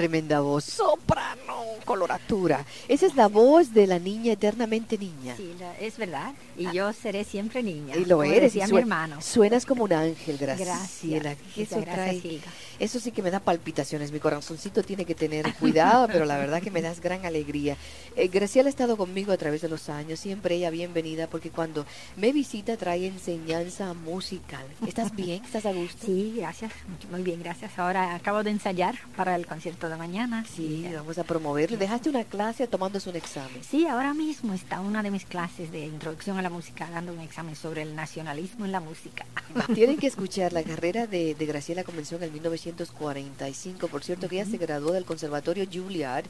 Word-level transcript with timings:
Tremenda 0.00 0.40
voz, 0.40 0.64
soprano, 0.64 1.76
coloratura. 1.84 2.64
Esa 2.88 3.04
es 3.04 3.16
la 3.16 3.28
voz 3.28 3.74
de 3.74 3.86
la 3.86 3.98
niña 3.98 4.32
eternamente 4.32 4.96
niña. 4.96 5.36
Sí, 5.36 5.52
es 5.78 5.98
verdad. 5.98 6.32
Y 6.56 6.64
ah. 6.64 6.72
yo 6.72 6.92
seré 6.94 7.22
siempre 7.22 7.62
niña. 7.62 7.94
Y 7.94 8.06
lo 8.06 8.22
eres. 8.22 8.56
Y 8.56 8.62
mi 8.72 8.78
hermano. 8.78 9.20
Suenas 9.20 9.66
como 9.66 9.84
un 9.84 9.92
ángel, 9.92 10.38
gracias. 10.38 10.68
Gracias. 11.02 11.58
Eso 11.58 11.80
gracias, 11.82 12.42
eso 12.78 12.98
sí 12.98 13.12
que 13.12 13.22
me 13.22 13.30
da 13.30 13.40
palpitaciones. 13.40 14.10
Mi 14.10 14.20
corazoncito 14.20 14.82
tiene 14.82 15.04
que 15.04 15.14
tener 15.14 15.52
cuidado, 15.56 16.08
pero 16.10 16.24
la 16.24 16.38
verdad 16.38 16.62
que 16.62 16.70
me 16.70 16.80
das 16.80 17.00
gran 17.00 17.26
alegría. 17.26 17.76
Eh, 18.16 18.28
Graciela 18.28 18.68
ha 18.68 18.70
estado 18.70 18.96
conmigo 18.96 19.32
a 19.32 19.36
través 19.36 19.60
de 19.60 19.68
los 19.68 19.90
años. 19.90 20.18
Siempre 20.18 20.54
ella 20.54 20.70
bienvenida 20.70 21.26
porque 21.26 21.50
cuando 21.50 21.84
me 22.16 22.32
visita 22.32 22.78
trae 22.78 23.06
enseñanza 23.06 23.92
musical. 23.92 24.64
¿Estás 24.86 25.14
bien? 25.14 25.44
¿Estás 25.44 25.66
a 25.66 25.72
gusto? 25.72 26.06
Sí, 26.06 26.32
gracias. 26.38 26.72
Muy 27.10 27.22
bien, 27.22 27.40
gracias. 27.42 27.78
Ahora 27.78 28.14
acabo 28.14 28.42
de 28.42 28.50
ensayar 28.50 28.94
para 29.14 29.36
el 29.36 29.46
concierto 29.46 29.89
de 29.90 29.96
mañana. 29.96 30.44
Sí, 30.54 30.86
vamos 30.94 31.18
a 31.18 31.24
promoverle. 31.24 31.76
¿Dejaste 31.76 32.08
una 32.08 32.24
clase 32.24 32.66
tomándose 32.66 33.10
un 33.10 33.16
examen? 33.16 33.62
Sí, 33.62 33.86
ahora 33.86 34.14
mismo 34.14 34.54
está 34.54 34.80
una 34.80 35.02
de 35.02 35.10
mis 35.10 35.24
clases 35.24 35.70
de 35.72 35.86
introducción 35.86 36.38
a 36.38 36.42
la 36.42 36.50
música 36.50 36.88
dando 36.90 37.12
un 37.12 37.20
examen 37.20 37.56
sobre 37.56 37.82
el 37.82 37.94
nacionalismo 37.94 38.64
en 38.64 38.72
la 38.72 38.80
música. 38.80 39.26
Tienen 39.74 39.96
que 39.96 40.06
escuchar 40.06 40.52
la 40.52 40.62
carrera 40.62 41.06
de, 41.06 41.34
de 41.34 41.46
Graciela 41.46 41.84
comenzó 41.84 42.16
en 42.16 42.24
el 42.24 42.32
1900 42.32 42.60
1945. 42.60 43.88
Por 43.88 44.02
cierto, 44.02 44.28
que 44.28 44.40
ella 44.40 44.50
se 44.50 44.58
graduó 44.58 44.92
del 44.92 45.04
Conservatorio 45.04 45.66
Juilliard 45.70 46.24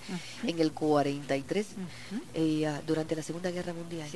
en 0.46 0.58
el 0.58 0.72
43 0.72 1.66
eh, 2.34 2.66
ah, 2.66 2.80
durante 2.86 3.16
la 3.16 3.22
Segunda 3.22 3.50
Guerra 3.50 3.72
Mundial. 3.72 4.08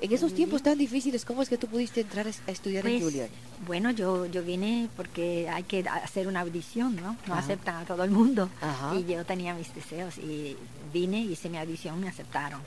En 0.00 0.12
esos 0.12 0.34
tiempos 0.34 0.62
tan 0.62 0.78
difíciles, 0.78 1.24
¿cómo 1.24 1.42
es 1.42 1.48
que 1.48 1.58
tú 1.58 1.66
pudiste 1.66 2.00
entrar 2.02 2.26
a 2.26 2.50
estudiar 2.50 2.86
en 2.86 2.92
pues, 2.92 3.02
Juilliard? 3.02 3.30
Bueno, 3.66 3.90
yo, 3.90 4.26
yo 4.26 4.42
vine 4.42 4.88
porque 4.96 5.48
hay 5.48 5.62
que 5.64 5.84
hacer 5.88 6.26
una 6.28 6.40
audición, 6.40 6.96
¿no? 6.96 7.16
No 7.26 7.34
aceptan 7.34 7.76
a 7.76 7.84
todo 7.84 8.04
el 8.04 8.10
mundo. 8.10 8.48
Y 8.96 9.04
yo 9.04 9.24
tenía 9.24 9.54
mis 9.54 9.74
deseos 9.74 10.18
y 10.18 10.56
vine, 10.92 11.20
hice 11.20 11.48
mi 11.48 11.58
audición, 11.58 12.00
me 12.00 12.08
aceptaron 12.08 12.60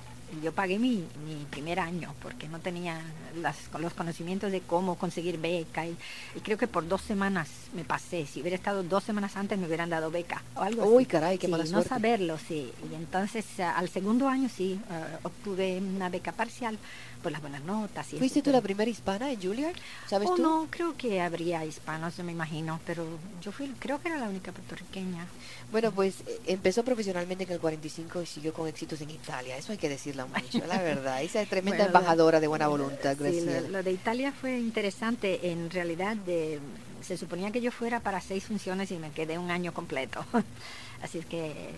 yo 0.44 0.52
pagué 0.52 0.78
mi, 0.78 1.06
mi, 1.26 1.46
primer 1.50 1.80
año 1.80 2.14
porque 2.22 2.48
no 2.50 2.60
tenía 2.60 3.00
las, 3.42 3.56
los 3.80 3.94
conocimientos 3.94 4.52
de 4.52 4.62
cómo 4.62 4.96
conseguir 4.96 5.40
beca 5.40 5.86
y, 5.88 5.96
creo 6.44 6.58
que 6.58 6.68
por 6.68 6.88
dos 6.88 7.02
semanas 7.02 7.48
me 7.74 7.84
pasé. 7.84 8.26
Si 8.26 8.42
hubiera 8.42 8.56
estado 8.56 8.84
dos 8.84 9.04
semanas 9.04 9.38
antes 9.38 9.58
me 9.58 9.68
hubieran 9.68 9.90
dado 9.90 10.12
beca 10.12 10.44
o 10.56 10.62
algo 10.62 10.86
Uy, 10.86 11.06
caray, 11.06 11.38
qué 11.38 11.48
mala 11.48 11.64
No 11.66 11.82
saberlo, 11.82 12.38
sí. 12.38 12.72
Y 12.92 12.96
entonces 12.96 13.46
al 13.60 13.90
segundo 13.90 14.28
año 14.28 14.50
sí 14.50 14.80
eh, 14.92 15.18
obtuve 15.24 15.78
una 15.78 16.10
beca 16.10 16.34
parcial 16.34 16.78
por 17.18 17.32
las 17.32 17.42
buenas 17.42 17.64
notas. 17.64 18.14
Y 18.14 18.18
¿Fuiste 18.18 18.42
tú 18.42 18.52
la 18.52 18.62
primera 18.62 18.90
hispana 18.90 19.32
en 19.32 19.42
Juilliard? 19.42 19.76
¿Sabes 20.08 20.30
oh, 20.32 20.36
tú? 20.36 20.42
No, 20.42 20.68
creo 20.70 20.96
que 20.96 21.22
habría 21.22 21.66
hispanos, 21.66 22.18
me 22.20 22.32
imagino, 22.32 22.80
pero 22.86 23.06
yo 23.42 23.52
fui, 23.52 23.74
creo 23.80 24.02
que 24.02 24.10
era 24.10 24.18
la 24.18 24.30
única 24.30 24.52
puertorriqueña. 24.52 25.28
Bueno, 25.72 25.92
pues 25.92 26.22
eh, 26.28 26.40
empezó 26.48 26.84
profesionalmente 26.84 27.44
en 27.44 27.52
el 27.52 27.60
45 27.60 28.22
y 28.22 28.26
siguió 28.26 28.54
con 28.54 28.68
éxitos 28.68 29.02
en 29.02 29.10
Italia. 29.10 29.58
Eso 29.58 29.72
hay 29.72 29.78
que 29.78 29.90
decirlo 29.90 30.28
mucho, 30.28 30.66
la 30.66 30.78
verdad. 30.82 31.22
Esa 31.22 31.42
es 31.42 31.50
tremenda 31.50 31.86
embajadora 31.86 32.40
de 32.40 32.48
buena 32.48 32.68
voluntad, 32.68 33.18
Sí, 33.18 33.46
lo, 33.70 33.84
de 33.84 33.92
Italia 33.92 34.32
fue 34.32 34.58
interesante. 34.58 35.52
En 35.52 35.70
realidad, 35.70 36.16
de, 36.16 36.60
se 37.02 37.18
suponía 37.18 37.52
que 37.52 37.62
yo 37.62 37.72
fuera 37.72 38.00
para 38.00 38.22
seis 38.22 38.46
funciones 38.46 38.92
y 38.92 38.98
me 38.98 39.12
quedé 39.12 39.38
un 39.38 39.52
año 39.52 39.74
completo. 39.74 40.26
Así 41.02 41.20
es 41.20 41.26
que 41.26 41.72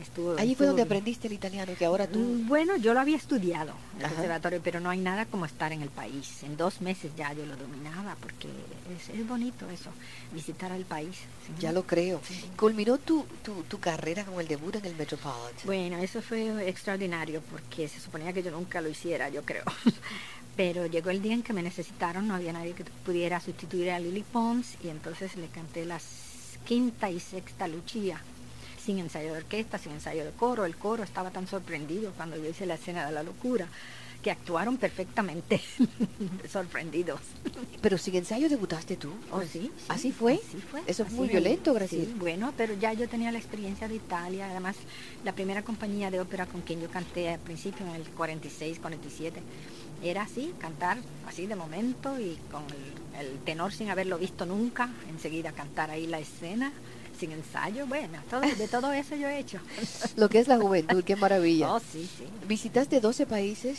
Estuvo, 0.00 0.36
Allí 0.38 0.54
fue 0.54 0.66
donde 0.66 0.82
aprendiste 0.82 1.28
el 1.28 1.34
italiano, 1.34 1.72
que 1.78 1.84
ahora 1.84 2.06
tú... 2.06 2.18
Mm, 2.18 2.48
bueno, 2.48 2.76
yo 2.76 2.94
lo 2.94 3.00
había 3.00 3.16
estudiado 3.16 3.74
en 3.96 4.04
el 4.04 4.10
conservatorio, 4.10 4.60
pero 4.62 4.80
no 4.80 4.90
hay 4.90 4.98
nada 4.98 5.24
como 5.26 5.46
estar 5.46 5.72
en 5.72 5.82
el 5.82 5.88
país. 5.88 6.42
En 6.42 6.56
dos 6.56 6.80
meses 6.80 7.12
ya 7.16 7.32
yo 7.32 7.46
lo 7.46 7.56
dominaba, 7.56 8.16
porque 8.20 8.48
es, 9.12 9.28
bonito 9.28 9.68
eso, 9.70 9.90
visitar 10.32 10.72
al 10.72 10.84
país. 10.84 11.16
Ya 11.60 11.72
lo 11.72 11.84
creo. 11.84 12.20
¿Culminó 12.56 12.98
tu, 12.98 13.24
tu, 13.42 13.62
tu, 13.62 13.78
carrera 13.78 14.24
con 14.24 14.40
el 14.40 14.48
debut 14.48 14.74
en 14.76 14.84
el 14.84 14.96
Metropolitan? 14.96 15.64
Bueno, 15.64 15.98
eso 15.98 16.20
fue 16.20 16.68
extraordinario, 16.68 17.40
porque 17.50 17.88
se 17.88 18.00
suponía 18.00 18.32
que 18.32 18.42
yo 18.42 18.50
nunca 18.50 18.80
lo 18.80 18.88
hiciera, 18.88 19.28
yo 19.28 19.42
creo. 19.44 19.64
pero 20.56 20.86
llegó 20.86 21.10
el 21.10 21.22
día 21.22 21.34
en 21.34 21.42
que 21.42 21.52
me 21.52 21.62
necesitaron, 21.62 22.26
no 22.26 22.34
había 22.34 22.52
nadie 22.52 22.74
que 22.74 22.84
pudiera 22.84 23.40
sustituir 23.40 23.90
a 23.90 24.00
Lily 24.00 24.24
Pons, 24.32 24.76
y 24.82 24.88
entonces 24.88 25.36
le 25.36 25.48
canté 25.48 25.84
las 25.84 26.04
quinta 26.64 27.10
y 27.10 27.20
sexta 27.20 27.68
Lucia 27.68 28.20
sin 28.84 28.98
ensayo 28.98 29.32
de 29.32 29.38
orquesta, 29.38 29.78
sin 29.78 29.92
ensayo 29.92 30.24
de 30.24 30.30
coro. 30.32 30.64
El 30.64 30.76
coro 30.76 31.02
estaba 31.02 31.30
tan 31.30 31.46
sorprendido 31.46 32.12
cuando 32.16 32.36
yo 32.36 32.48
hice 32.48 32.66
la 32.66 32.74
escena 32.74 33.06
de 33.06 33.12
la 33.12 33.22
locura 33.22 33.66
que 34.22 34.30
actuaron 34.30 34.78
perfectamente 34.78 35.60
sorprendidos. 36.50 37.20
Pero 37.82 37.98
sin 37.98 38.14
ensayo 38.16 38.48
debutaste 38.48 38.96
tú. 38.96 39.12
Oh, 39.30 39.42
sí, 39.42 39.70
¿Así 39.88 40.12
fue? 40.12 40.34
Así 40.34 40.58
fue. 40.58 40.80
Eso 40.86 41.04
fue 41.04 41.14
muy 41.14 41.28
violento, 41.28 41.74
Graciela. 41.74 42.14
bueno, 42.16 42.54
pero 42.56 42.72
ya 42.72 42.94
yo 42.94 43.06
tenía 43.06 43.30
la 43.30 43.38
experiencia 43.38 43.86
de 43.86 43.96
Italia. 43.96 44.48
Además, 44.50 44.76
la 45.24 45.32
primera 45.32 45.62
compañía 45.62 46.10
de 46.10 46.20
ópera 46.20 46.46
con 46.46 46.62
quien 46.62 46.80
yo 46.80 46.88
canté 46.88 47.28
al 47.28 47.40
principio, 47.40 47.86
en 47.86 47.96
el 47.96 48.04
46, 48.04 48.78
47, 48.78 49.42
era 50.02 50.22
así, 50.22 50.54
cantar 50.58 50.98
así 51.28 51.46
de 51.46 51.56
momento 51.56 52.18
y 52.18 52.38
con 52.50 52.64
el 53.20 53.38
tenor 53.40 53.74
sin 53.74 53.90
haberlo 53.90 54.18
visto 54.18 54.46
nunca, 54.46 54.88
enseguida 55.10 55.52
cantar 55.52 55.90
ahí 55.90 56.06
la 56.06 56.18
escena 56.18 56.72
sin 57.24 57.32
ensayo, 57.32 57.86
bueno, 57.86 58.18
todo, 58.28 58.42
de 58.42 58.68
todo 58.68 58.92
eso 58.92 59.16
yo 59.16 59.28
he 59.28 59.38
hecho. 59.38 59.58
Lo 60.16 60.28
que 60.28 60.38
es 60.40 60.48
la 60.48 60.58
juventud, 60.58 61.02
qué 61.04 61.16
maravilla. 61.16 61.72
Oh, 61.72 61.80
sí, 61.80 62.08
sí. 62.18 62.24
¿Visitaste 62.46 63.00
12 63.00 63.24
países? 63.26 63.78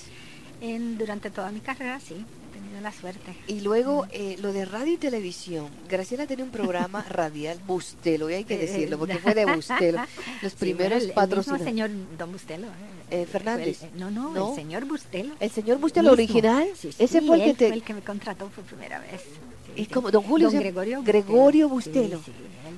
En, 0.62 0.97
durante 0.97 1.30
toda 1.30 1.51
mi 1.51 1.59
carrera, 1.59 2.00
sí, 2.00 2.15
he 2.15 2.57
tenido 2.57 2.81
la 2.81 2.92
suerte. 2.92 3.36
Y 3.47 3.59
luego 3.59 4.07
eh, 4.12 4.38
lo 4.42 4.51
de 4.53 4.65
radio 4.65 4.94
y 4.94 4.97
televisión. 4.97 5.68
Graciela 5.89 6.25
tenía 6.25 6.44
un 6.45 6.50
programa 6.51 7.03
radial, 7.09 7.59
Bustelo, 7.68 8.30
y 8.30 8.33
hay 8.36 8.44
que 8.45 8.56
Eh, 8.56 8.59
decirlo, 8.59 8.97
porque 8.97 9.18
fue 9.19 9.36
de 9.36 9.45
Bustelo. 9.56 10.00
Los 10.42 10.53
Sí, 10.53 10.57
primeros 10.59 10.94
el- 10.94 11.01
el 11.01 11.07
mismo 11.09 11.15
patrocinadores. 11.21 11.65
señor 11.68 11.89
Don 12.18 12.31
Bustelo. 12.31 12.68
Eh, 13.12 13.25
Fue 13.25 13.25
Fernández. 13.27 13.83
el- 13.83 14.00
no, 14.00 14.09
no, 14.09 14.33
¿No? 14.33 14.50
el 14.50 14.56
señor 14.56 14.86
Bustelo. 14.86 15.36
El 15.39 15.51
señor 15.51 15.77
Bustelo 15.77 16.15
mismo. 16.15 16.24
original, 16.33 16.68
Sí, 16.75 16.88
ese 16.97 17.19
sí, 17.19 17.27
fue 17.27 17.36
el 17.38 17.44
que 17.44 17.53
te... 17.53 17.68
fue 17.68 17.75
el 17.75 17.83
que 17.83 17.94
me 17.94 18.01
contrató 18.01 18.47
por 18.47 18.63
primera 18.63 19.00
vez. 19.01 19.21
Sí, 19.21 19.81
¿Y 19.81 19.86
sí. 19.86 19.92
cómo? 19.92 20.09
Don 20.09 20.24
Julio 20.24 20.50
se- 20.50 20.57
Gregorio 20.57 21.03
Gregorio 21.03 21.68
Bustelo. 21.69 22.21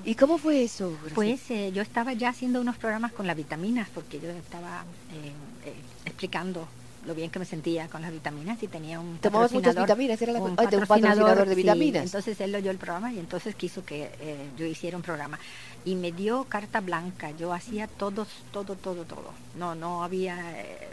¿Y 0.07 0.15
cómo 0.15 0.37
fue 0.37 0.63
eso? 0.63 0.97
Pues 1.13 1.51
eh, 1.51 1.73
yo 1.73 1.81
estaba 1.81 2.13
ya 2.13 2.29
haciendo 2.29 2.61
unos 2.61 2.77
programas 2.77 3.11
con 3.11 3.27
las 3.27 3.35
vitaminas 3.35 3.89
porque 3.93 4.21
yo 4.21 4.29
estaba 4.29 4.85
eh, 5.11 5.33
eh, 5.65 5.73
explicando 6.05 6.65
lo 7.05 7.13
bien 7.13 7.29
que 7.29 7.39
me 7.39 7.45
sentía 7.45 7.89
con 7.89 8.01
las 8.01 8.11
vitaminas 8.13 8.63
y 8.63 8.67
tenía 8.69 9.01
un 9.01 9.17
¿Tomabas 9.17 9.51
muchas 9.51 9.75
patrocinador, 9.75 9.85
vitaminas? 9.97 10.21
¿Era 10.21 10.31
la- 10.31 10.39
ah, 10.39 10.43
de 10.43 10.49
un 10.49 10.55
patrocinador 10.55 11.45
de 11.45 11.55
sí, 11.55 11.61
vitaminas? 11.61 12.05
entonces 12.05 12.39
él 12.39 12.55
oyó 12.55 12.71
el 12.71 12.77
programa 12.77 13.11
y 13.11 13.19
entonces 13.19 13.53
quiso 13.55 13.83
que 13.83 14.09
eh, 14.21 14.49
yo 14.57 14.65
hiciera 14.65 14.95
un 14.95 15.03
programa 15.03 15.39
y 15.83 15.95
me 15.95 16.13
dio 16.13 16.45
carta 16.45 16.79
blanca. 16.79 17.31
Yo 17.31 17.51
hacía 17.51 17.87
todo, 17.87 18.25
todo, 18.53 18.75
todo, 18.75 19.03
todo. 19.03 19.33
No, 19.57 19.75
no 19.75 20.05
había 20.05 20.37
eh, 20.61 20.87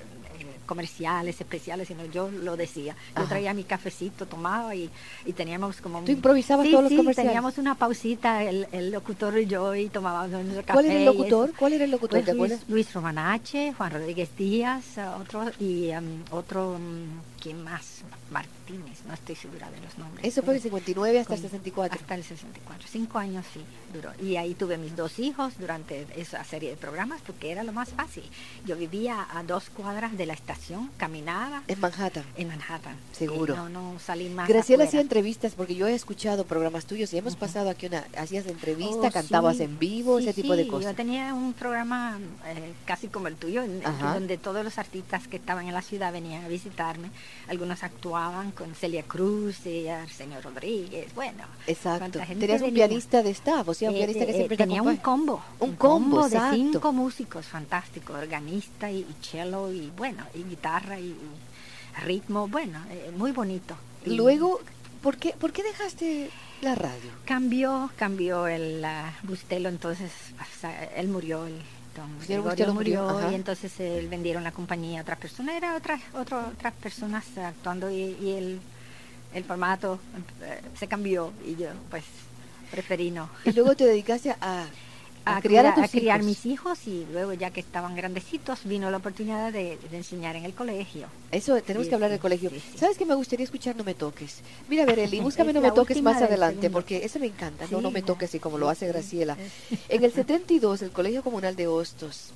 comerciales 0.67 1.41
especiales, 1.41 1.89
sino 1.89 2.05
yo 2.07 2.31
lo 2.31 2.57
decía. 2.57 2.95
Yo 3.17 3.23
Ajá. 3.23 3.29
traía 3.29 3.55
mi 3.55 3.65
cafecito, 3.65 4.27
tomaba 4.27 4.75
y, 4.75 4.91
y 5.27 5.33
teníamos 5.33 5.81
como... 5.81 6.01
¿Tú 6.03 6.13
improvisabas 6.13 6.65
Sí, 6.67 6.71
todos 6.73 6.85
los 6.85 6.91
sí, 6.91 6.97
comerciales? 6.97 7.31
teníamos 7.31 7.59
una 7.59 7.75
pausita, 7.75 8.43
el, 8.45 8.67
el 8.73 8.91
locutor 8.91 9.39
y 9.39 9.47
yo, 9.47 9.75
y 9.75 9.89
tomábamos 9.89 10.31
nuestro 10.31 10.63
café. 10.63 10.73
¿Cuál 10.73 10.87
era 10.87 10.99
el 10.99 11.05
locutor? 11.05 11.53
¿Cuál 11.59 11.73
era 11.75 11.85
el 11.85 11.91
locutor? 11.91 12.11
Pues 12.25 12.25
¿Te 12.25 12.35
Luis? 12.35 12.69
Luis 12.69 12.93
Romanache, 12.95 13.73
Juan 13.75 13.91
Rodríguez 13.93 14.31
Díaz, 14.37 14.99
eh, 14.99 15.05
otro, 15.21 15.45
y 15.61 15.91
em, 15.91 16.23
otro, 16.31 16.79
mm, 16.79 17.34
¿quién 17.45 17.63
más? 17.63 18.01
Martínez, 18.31 19.01
no 19.07 19.13
estoy 19.13 19.37
segura 19.37 19.71
de 19.71 19.79
los 19.83 19.99
nombres. 19.99 20.25
Eso 20.27 20.43
fue 20.43 20.55
del 20.55 20.63
pero 20.63 20.75
59 20.75 21.21
hasta 21.21 21.35
el 21.35 21.41
con- 21.41 21.51
64. 21.51 22.01
Hasta 22.01 22.15
el 22.15 22.25
64, 22.25 22.89
cinco 22.91 23.19
años 23.19 23.45
sí, 23.53 23.61
duró. 23.93 24.11
Y 24.21 24.37
ahí 24.37 24.55
tuve 24.55 24.79
mis 24.79 24.97
dos 24.97 25.19
hijos 25.19 25.53
durante 25.59 26.07
esa 26.17 26.43
serie 26.45 26.71
de 26.71 26.77
programas 26.77 27.21
porque 27.21 27.51
era 27.53 27.63
lo 27.63 27.73
más 27.73 27.91
fácil. 27.91 28.25
Yo 28.65 28.77
vivía 28.77 29.27
a 29.31 29.43
dos 29.43 29.69
cuadras 29.69 30.17
de 30.17 30.25
la 30.25 30.33
estación, 30.33 30.91
caminaba 30.97 31.63
En 31.69 31.79
Manhattan. 31.81 32.25
en 32.37 32.49
Manhattan. 32.49 32.97
Seguro. 33.13 33.53
Y 33.53 33.57
no, 33.59 33.69
no 33.69 33.99
salí 34.01 34.31
más. 34.31 34.49
Graciela 34.49 34.85
hacía 34.85 35.03
entrevistas 35.03 35.53
porque 35.55 35.75
yo 35.75 35.87
he 35.87 35.95
escuchado 35.95 36.45
programas 36.47 36.87
tuyos 36.87 37.13
y 37.13 37.19
hemos 37.19 37.37
pasado 37.37 37.69
aquí 37.69 37.87
una 37.87 38.05
hacías 38.17 38.47
entrevista, 38.47 39.09
Oh, 39.09 39.13
cantabas 39.13 39.59
sí. 39.59 39.65
en 39.65 39.79
vivo, 39.79 40.19
Sí, 40.19 40.29
ese 40.29 40.41
tipo 40.43 40.57
de 40.57 40.67
cosas. 40.67 40.93
Yo 40.93 40.97
tenía 40.97 41.35
un 41.35 41.53
programa 41.53 42.19
eh, 42.47 42.73
casi 42.87 43.09
como 43.09 43.29
el 43.29 43.37
tuyo, 43.37 43.63
en- 43.63 43.83
donde 44.15 44.39
todos 44.39 44.65
los 44.65 44.79
artistas 44.79 45.29
que 45.29 45.37
estaban 45.37 45.67
en 45.69 45.75
la 45.75 45.83
ciudad 45.83 46.11
venían 46.11 46.43
a 46.45 46.49
visitarme. 46.49 47.11
Algunos 47.49 47.83
actuaban 47.83 48.53
con 48.53 48.75
Celia 48.75 49.03
Cruz 49.03 49.67
y 49.67 49.89
Arsenio 49.89 50.41
Rodríguez. 50.41 51.15
Bueno, 51.15 51.45
Exacto. 51.67 52.19
Tenías 52.21 52.61
un 52.63 52.69
venía. 52.69 52.87
pianista 52.89 53.23
de 53.23 53.31
staff, 53.31 53.69
o 53.69 53.75
sea, 53.75 53.91
un 53.91 53.97
Eh, 53.97 53.99
pianista 53.99 54.25
que 54.25 54.31
eh, 54.33 54.35
siempre 54.35 54.57
te 54.57 54.63
tenía 54.65 54.83
un 54.83 54.97
combo. 54.97 55.43
Un 55.61 55.77
combo, 55.77 56.23
de 56.29 56.37
exacto. 56.37 56.57
cinco 56.57 56.93
músicos 56.93 57.47
fantásticos, 57.47 58.17
organista 58.17 58.91
y, 58.91 58.99
y 59.01 59.15
cello 59.21 59.71
y 59.73 59.91
bueno, 59.97 60.25
y 60.35 60.43
guitarra 60.45 60.99
y, 60.99 61.09
y 61.09 62.01
ritmo, 62.05 62.49
bueno, 62.49 62.81
eh, 62.91 63.13
muy 63.17 63.33
bonito. 63.33 63.77
Y 64.05 64.11
Luego, 64.15 64.61
¿por 65.03 65.17
qué, 65.17 65.31
¿por 65.39 65.53
qué 65.53 65.63
dejaste 65.63 66.31
la 66.63 66.75
radio? 66.75 67.11
cambió, 67.25 67.91
cambió 67.97 68.47
el 68.47 68.85
ah, 68.85 69.13
Bustelo, 69.23 69.69
entonces 69.69 70.11
él 70.97 71.09
murió, 71.09 71.47
el 71.47 71.61
don 71.97 72.09
Señor 72.21 72.43
Gregorio 72.43 72.45
Bustelo 72.51 72.75
murió, 72.75 73.31
y 73.31 73.35
entonces 73.35 73.79
él 73.81 74.09
vendieron 74.09 74.43
la 74.45 74.53
compañía 74.53 75.01
a 75.01 75.03
otra 75.03 75.17
persona, 75.17 75.57
era 75.57 75.77
otra, 75.77 75.99
otro- 76.15 76.49
otras 76.49 76.73
personas 76.75 77.25
actuando 77.39 77.91
y, 77.91 78.17
y 78.21 78.33
el, 78.33 78.61
el 79.35 79.45
formato 79.45 79.99
eh, 80.43 80.61
se 80.79 80.87
cambió 80.89 81.33
y 81.47 81.57
yo 81.57 81.69
pues 81.91 82.05
preferí 82.71 83.11
no. 83.11 83.29
Y 83.45 83.53
luego 83.53 83.75
te 83.77 83.85
dedicaste 83.87 84.31
a, 84.41 84.67
a, 85.25 85.37
a 85.37 85.41
criar 85.43 85.67
a 85.67 85.75
tus 85.75 85.91
criar 85.91 86.21
hijos. 86.21 86.27
mis 86.27 86.47
hijos 86.47 86.79
y 86.87 87.07
luego 87.13 87.33
ya 87.33 87.51
que 87.51 87.61
estaban 87.61 87.95
grandecitos 87.97 88.61
vino 88.65 88.91
la 88.91 88.99
oportunidad 88.99 89.53
de, 89.53 89.79
de 89.91 89.97
enseñar 89.97 90.37
en 90.37 90.45
el 90.45 90.53
colegio. 90.55 91.07
Eso, 91.31 91.61
tenemos 91.63 91.87
Sí, 91.87 91.89
que 91.91 91.95
hablar 91.95 92.11
del 92.11 92.21
colegio. 92.21 92.51
sí, 92.51 92.61
sí. 92.73 92.79
¿Sabes 92.79 92.97
que 92.99 93.07
me 93.07 93.15
gustaría 93.15 93.45
escuchar 93.45 93.75
No 93.77 93.85
me 93.85 93.95
toques? 93.95 94.41
Mira, 94.69 94.85
Bereli, 94.85 95.21
búscame 95.23 95.53
No 95.53 95.61
me 95.61 95.73
toques 95.73 96.01
más 96.03 96.17
del 96.21 96.29
adelante, 96.29 96.61
segundo. 96.63 96.77
porque 96.79 97.05
eso 97.05 97.19
me 97.19 97.27
encanta, 97.27 97.67
no, 97.71 97.81
no 97.81 97.91
me 97.91 98.03
toques, 98.03 98.35
y 98.35 98.39
como 98.39 98.59
lo 98.59 98.69
hace. 98.69 98.87
Graciela. 98.89 99.37
En 99.89 100.05
el 100.05 100.13
72, 100.13 100.83
el 100.83 100.91
Colegio 100.91 101.23
Comunal 101.23 101.57
de 101.57 101.67
Hostos 101.69 102.31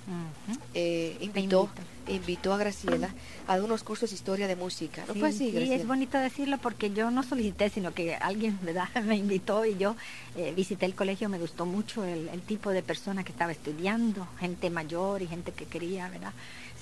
eh, 0.75 1.17
invitó, 1.21 1.41
invito. 1.65 1.69
Invitó 2.09 2.53
a 2.53 2.59
Graciela 2.59 3.09
a 3.47 3.57
dar 3.57 3.63
unos 3.65 3.83
cursos 3.83 4.11
de 4.11 4.17
historia 4.17 4.47
de 4.47 4.57
música. 4.57 5.05
¿No 5.07 5.15
Sí, 5.15 5.21
fue 5.21 5.29
así, 5.29 5.39
sí, 5.39 5.51
Graciela? 5.53 5.75
es 5.77 5.87
bonito 5.87 6.19
decirlo 6.19 6.59
porque 6.59 6.91
yo 6.91 7.11
no 7.11 7.23
solicité, 7.23 7.71
sino 7.71 7.93
que 7.95 8.15
alguien 8.15 8.59
¿verdad? 8.63 8.89
me 9.05 9.17
invitó 9.17 9.65
y 9.65 9.77
yo 9.77 9.97
eh, 10.37 10.53
visité 10.57 10.87
el 10.87 10.95
colegio, 10.95 11.29
me 11.29 11.39
gustó 11.39 11.67
mucho 11.67 12.05
el, 12.05 12.29
el 12.29 12.43
tipo 12.43 12.71
de 12.71 12.83
persona 12.83 13.25
que 13.25 13.33
estaba 13.33 13.53
estudiando, 13.53 14.27
gente 14.41 14.71
mayor 14.71 15.23
y 15.23 15.27
gente 15.27 15.53
que 15.53 15.67
quería 15.67 16.09
¿verdad? 16.09 16.33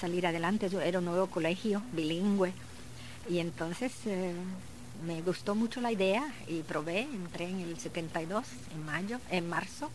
salir 0.00 0.26
adelante. 0.26 0.68
Yo 0.68 0.80
era 0.80 0.98
un 0.98 1.04
nuevo 1.06 1.26
colegio, 1.28 1.82
bilingüe, 1.92 2.52
y 3.28 3.38
entonces 3.38 3.92
eh, 4.06 4.32
me 5.06 5.20
gustó 5.22 5.54
mucho 5.54 5.80
la 5.80 5.92
idea 5.92 6.22
y 6.48 6.60
probé, 6.62 7.00
entré 7.02 7.48
en 7.48 7.60
el 7.60 7.78
72, 7.78 8.44
en 8.74 8.84
mayo, 8.84 9.18
en 9.30 9.48
marzo, 9.48 9.90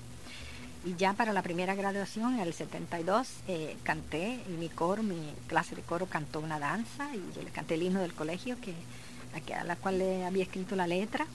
y 0.83 0.95
ya 0.95 1.13
para 1.13 1.31
la 1.33 1.42
primera 1.44 1.75
graduación, 1.75 2.36
en 2.36 2.39
el 2.39 2.54
72, 2.54 3.28
eh, 3.48 3.75
canté 3.83 4.39
y 4.48 4.51
mi 4.51 4.69
coro, 4.69 5.04
mi 5.04 5.31
clase 5.48 5.75
de 5.75 5.81
coro 5.83 6.07
cantó 6.07 6.39
una 6.39 6.60
danza 6.60 7.10
y 7.16 7.36
yo 7.36 7.44
le 7.44 7.51
canté 7.51 7.75
el 7.75 7.83
himno 7.83 8.01
del 8.01 8.13
colegio 8.13 8.57
que, 8.60 8.74
a, 9.54 9.63
la 9.63 9.75
cual 9.75 10.00
le 10.00 10.25
había 10.25 10.44
escrito 10.44 10.75
la 10.75 10.88
letra. 10.88 11.28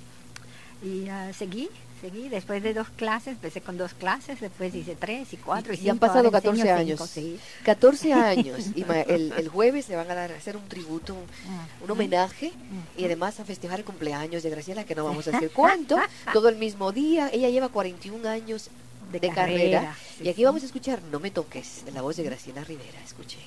Y 0.83 1.09
ah, 1.09 1.33
seguí, 1.33 1.71
seguí. 2.03 2.29
Después 2.29 2.63
de 2.63 2.75
dos 2.75 2.89
clases, 2.91 3.29
empecé 3.35 3.61
con 3.63 3.79
dos 3.79 3.95
clases, 3.95 4.41
después 4.41 4.75
hice 4.75 4.95
tres 4.97 5.33
y 5.33 5.37
cuatro 5.37 5.73
y, 5.73 5.77
Y 5.77 5.89
han 5.89 5.97
cinco, 5.97 6.07
pasado 6.07 6.27
ahora 6.27 6.39
enseño 6.39 6.53
14 6.57 6.63
cinco, 6.63 7.05
años. 7.05 7.11
sí. 7.11 7.39
14 7.65 8.13
años. 8.13 8.59
Y 8.75 8.83
el, 9.09 9.33
el 9.33 9.49
jueves 9.49 9.89
le 9.89 9.97
van 9.97 10.11
a 10.11 10.15
dar 10.15 10.33
a 10.33 10.37
hacer 10.37 10.57
un 10.57 10.69
tributo, 10.69 11.15
un, 11.15 11.21
un 11.21 11.85
Ujú. 11.85 11.93
homenaje 11.93 12.53
y 12.99 13.05
además 13.05 13.39
a 13.41 13.45
festejar 13.45 13.79
el 13.79 13.85
cumpleaños 13.85 14.43
de 14.43 14.51
Graciela, 14.51 14.85
que 14.85 14.95
no 14.95 15.05
vamos 15.05 15.27
a 15.29 15.31
decir 15.33 15.51
cuánto, 15.55 15.97
todo 16.33 16.49
el 16.49 16.57
mismo 16.57 16.91
día. 16.93 17.31
Ella 17.33 17.49
lleva 17.49 17.69
41 17.69 18.29
años 18.29 18.71
de, 19.12 19.20
De 19.20 19.31
carrera. 19.31 19.81
carrera, 19.81 19.97
sí, 20.19 20.25
y 20.25 20.29
aquí 20.29 20.41
sí. 20.41 20.44
vamos 20.44 20.62
a 20.62 20.67
escuchar 20.67 21.02
No 21.11 21.21
me 21.21 21.31
toques, 21.31 21.85
de 21.85 21.92
la 21.92 22.02
voz 22.02 22.16
de 22.16 22.25
Graciela 22.25 22.64
Rivera. 22.64 23.00
Escuche. 23.04 23.38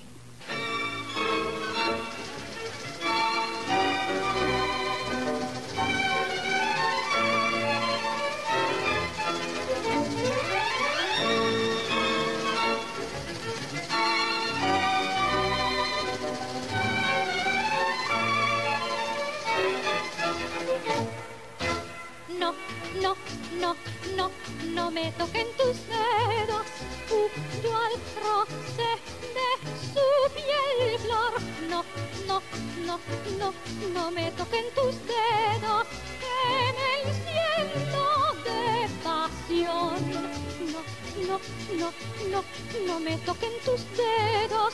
No, 23.60 23.76
no, 24.16 24.32
no, 24.74 24.92
me 24.92 25.12
toquen 25.14 25.48
tus 25.58 25.78
dedos, 25.88 26.66
yo 27.64 27.76
al 27.76 27.94
roce 28.24 28.90
de 29.36 29.50
su 29.94 30.34
piel 30.34 31.00
flor. 31.00 31.34
No, 31.70 31.84
no, 32.28 32.42
no, 32.86 33.00
no, 33.38 33.54
no 33.94 34.12
me 34.12 34.32
toquen 34.32 34.66
tus 34.74 34.96
dedos, 35.06 35.88
que 36.22 36.74
me 36.78 37.10
enciendo 37.10 38.04
de 38.46 38.90
pasión. 39.04 40.29
No, 41.30 41.40
no, 41.78 41.92
no, 42.32 42.44
no, 42.88 43.00
me 43.00 43.16
toquen 43.18 43.52
tus 43.64 43.82
dedos, 43.96 44.74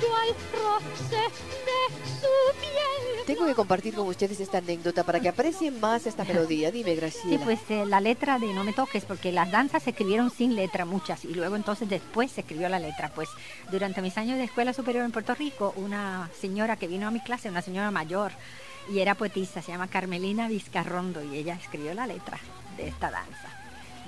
yo 0.00 0.14
al 0.16 0.28
roce 0.52 1.16
de 1.16 1.94
su 2.20 2.60
piel 2.60 3.26
Tengo 3.26 3.46
que 3.46 3.54
compartir 3.54 3.94
con 3.94 4.06
ustedes 4.06 4.38
esta 4.40 4.58
anécdota 4.58 5.02
para 5.04 5.18
que 5.20 5.30
aprecien 5.30 5.80
más 5.80 6.06
esta 6.06 6.24
melodía. 6.24 6.70
Dime, 6.70 6.90
Sí, 6.90 6.96
Graciela. 6.96 7.44
pues 7.44 7.60
eh, 7.70 7.86
la 7.86 8.00
letra 8.00 8.38
de 8.38 8.52
No 8.52 8.64
me 8.64 8.72
toques, 8.74 9.04
porque 9.06 9.32
las 9.32 9.50
danzas 9.50 9.82
se 9.84 9.90
escribieron 9.90 10.30
sin 10.30 10.54
letra 10.54 10.84
muchas 10.84 11.24
y 11.24 11.32
luego 11.34 11.56
entonces 11.56 11.88
después 11.88 12.30
se 12.32 12.42
escribió 12.42 12.68
la 12.68 12.78
letra. 12.78 13.10
Pues 13.14 13.28
durante 13.70 14.02
mis 14.02 14.16
años 14.18 14.36
de 14.38 14.44
escuela 14.44 14.72
superior 14.74 15.04
en 15.04 15.12
Puerto 15.12 15.34
Rico, 15.34 15.72
una 15.76 16.28
señora 16.38 16.76
que 16.76 16.86
vino 16.86 17.08
a 17.08 17.10
mi 17.10 17.20
clase, 17.20 17.48
una 17.48 17.62
señora 17.62 17.90
mayor 17.90 18.32
y 18.92 18.98
era 18.98 19.14
poetisa, 19.14 19.62
se 19.62 19.72
llama 19.72 19.88
Carmelina 19.88 20.48
Vizcarrondo 20.48 21.22
y 21.24 21.36
ella 21.36 21.54
escribió 21.54 21.94
la 21.94 22.06
letra 22.06 22.38
de 22.76 22.88
esta 22.88 23.10
danza. 23.10 23.61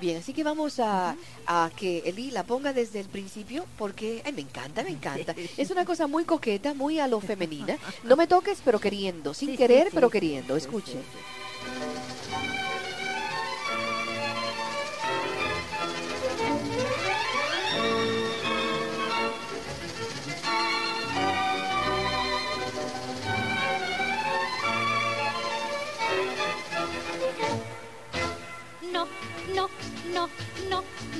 Bien, 0.04 0.18
así 0.18 0.34
que 0.34 0.44
vamos 0.44 0.80
a, 0.80 1.16
a 1.46 1.70
que 1.74 2.02
Eli 2.04 2.30
la 2.30 2.42
ponga 2.42 2.74
desde 2.74 3.00
el 3.00 3.08
principio 3.08 3.64
porque 3.78 4.20
ay, 4.26 4.34
me 4.34 4.42
encanta, 4.42 4.82
me 4.82 4.90
encanta. 4.90 5.34
Es 5.56 5.70
una 5.70 5.86
cosa 5.86 6.06
muy 6.06 6.24
coqueta, 6.24 6.74
muy 6.74 6.98
a 6.98 7.08
lo 7.08 7.22
femenina. 7.22 7.78
No 8.02 8.14
me 8.14 8.26
toques, 8.26 8.58
pero 8.62 8.78
queriendo, 8.78 9.32
sin 9.32 9.52
Sí, 9.52 9.56
querer, 9.56 9.84
sí, 9.86 9.92
pero 9.94 10.08
sí, 10.08 10.12
queriendo. 10.12 10.56
Escuche. 10.56 10.98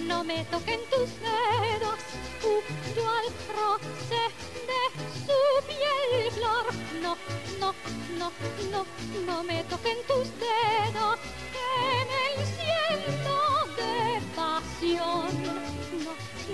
No, 0.06 0.14
no 0.18 0.24
me 0.24 0.44
toquen 0.44 0.80
tus 0.90 1.08
dedos. 1.20 1.98
Huyo 2.42 3.10
al 3.10 3.28
roce 3.56 4.22
de 4.68 4.82
su 5.24 5.40
piel 5.66 6.30
flor. 6.32 6.66
No, 7.02 7.16
no, 7.60 7.74
no, 8.18 8.32
no, 8.70 8.86
no 9.26 9.42
me 9.44 9.64
toquen 9.64 9.96
tus 10.06 10.28
dedos. 10.38 11.18
Que 11.54 11.70
me 12.10 12.22
enciendo 12.42 13.36
de 13.76 14.20
pasión. 14.36 15.28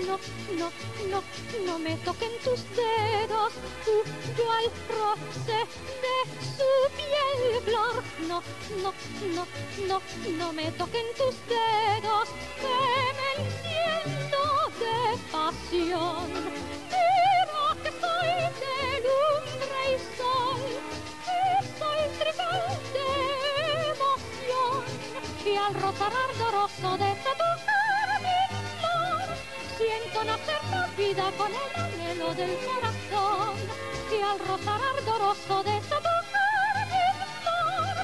No, 0.07 0.19
no, 0.57 0.71
no, 1.09 1.23
no 1.65 1.79
me 1.79 1.95
toquen 1.97 2.31
tus 2.43 2.63
dedos. 2.75 3.53
Huyo 3.85 4.51
al 4.51 4.67
roce 4.97 5.57
de 6.03 6.17
su 6.55 6.69
piel 6.97 7.61
flor. 7.65 8.03
No, 8.27 8.43
no, 8.81 8.93
no, 9.35 9.45
no, 9.87 10.01
no 10.37 10.53
me 10.53 10.71
toquen 10.71 11.05
tus 11.17 11.35
dedos. 11.47 12.29
Que 12.59 13.11
me 13.17 13.20
enciendo 13.37 14.41
de 14.81 14.95
pasión. 15.31 16.27
Mira 16.91 17.61
que 17.83 17.91
soy 18.01 18.31
de 18.61 18.77
lumbre 19.07 19.79
y 19.93 19.97
sol. 20.17 20.63
Y 21.27 21.63
soy 21.79 22.01
trigal 22.19 22.63
de 22.95 23.07
emoción. 23.93 24.83
Y 25.45 25.57
al 25.57 25.73
rozar 25.75 26.13
ardoroso 26.29 26.89
de 26.97 27.11
tu 27.23 27.31
flor, 27.63 28.21
siento 29.77 30.23
nacer 30.23 30.61
la 30.71 30.83
vida 30.97 31.25
con 31.37 31.51
el 31.51 31.71
anhelo 31.83 32.29
del 32.35 32.57
corazón. 32.67 33.55
Y 34.11 34.21
al 34.21 34.39
rozar 34.39 34.81
ardoroso 34.97 35.63
de 35.63 35.77
tu 35.89 35.97
flor, 36.29 37.95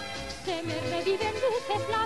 se 0.45 0.63
me 0.63 0.79
reviven 0.91 1.33
luces 1.33 1.89
la 1.89 2.05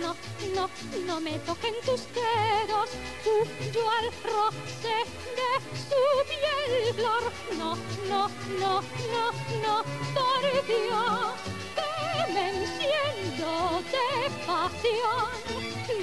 no, 0.00 0.14
no, 0.54 0.70
no, 1.06 1.20
me 1.20 1.38
toquen 1.40 1.74
tus 1.84 2.02
dedos, 2.12 2.90
huyo 3.24 3.90
al 3.90 4.06
roce 4.22 4.96
de 5.38 5.50
su 5.88 6.02
piel 6.28 6.94
flor. 6.94 7.32
No, 7.58 7.76
no, 8.08 8.28
no, 8.58 8.82
no, 9.12 9.32
no, 9.62 9.84
por 10.14 10.42
Dios, 10.66 11.34
que 11.76 12.32
me 12.32 12.48
enciendo 12.50 13.82
de 13.92 14.30
pasión. 14.46 15.30